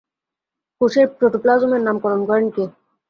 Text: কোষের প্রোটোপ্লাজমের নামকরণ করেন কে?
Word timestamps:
কোষের 0.81 1.07
প্রোটোপ্লাজমের 1.17 1.81
নামকরণ 1.83 2.21
করেন 2.29 2.47
কে? 2.55 2.63